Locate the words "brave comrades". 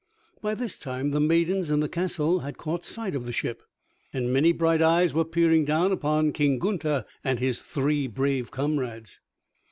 8.07-9.19